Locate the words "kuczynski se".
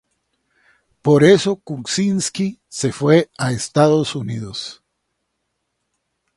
1.57-2.91